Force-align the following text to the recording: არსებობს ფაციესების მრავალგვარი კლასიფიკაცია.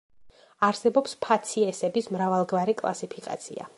არსებობს 0.67 1.13
ფაციესების 1.25 2.09
მრავალგვარი 2.17 2.75
კლასიფიკაცია. 2.81 3.69